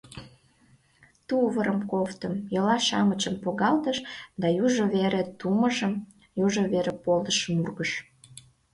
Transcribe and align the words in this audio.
Тувырым, 1.27 1.79
кофтым, 1.91 2.33
йолаш-шамычым 2.53 3.35
погалтыш 3.43 3.97
да 4.41 4.47
южо 4.63 4.85
вере 4.95 5.21
тумышым, 5.39 5.93
южо 6.45 6.63
вере 6.73 6.93
полдышым 7.03 7.55
ургыш. 7.63 7.91